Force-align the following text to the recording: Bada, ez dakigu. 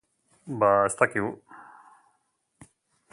Bada, 0.61 0.79
ez 0.87 0.95
dakigu. 1.01 1.29